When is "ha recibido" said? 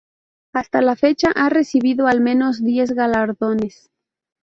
1.35-2.07